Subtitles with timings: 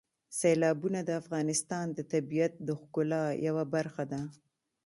[0.39, 4.21] سیلابونه د افغانستان د طبیعت د ښکلا یوه برخه ده.